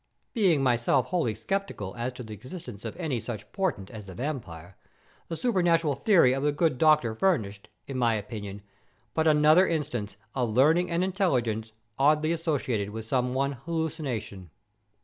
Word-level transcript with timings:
"Being 0.33 0.63
myself 0.63 1.05
wholly 1.09 1.35
skeptical 1.35 1.93
as 1.95 2.11
to 2.13 2.23
the 2.23 2.33
existence 2.33 2.85
of 2.85 2.97
any 2.97 3.19
such 3.19 3.51
portent 3.51 3.91
as 3.91 4.07
the 4.07 4.15
vampire, 4.15 4.75
the 5.27 5.37
supernatural 5.37 5.93
theory 5.93 6.33
of 6.33 6.41
the 6.41 6.51
good 6.51 6.79
doctor 6.79 7.13
furnished, 7.13 7.69
in 7.85 7.99
my 7.99 8.15
opinion, 8.15 8.63
but 9.13 9.27
another 9.27 9.67
instance 9.67 10.17
of 10.33 10.49
learning 10.49 10.89
and 10.89 11.03
intelligence 11.03 11.71
oddly 11.99 12.31
associated 12.31 12.89
with 12.89 13.05
some 13.05 13.35
one 13.35 13.51
hallucination. 13.51 14.49